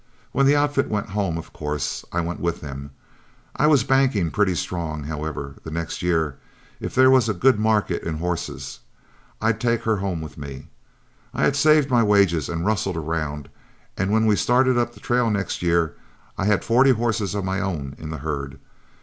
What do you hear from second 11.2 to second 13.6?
I had saved my wages and rustled around,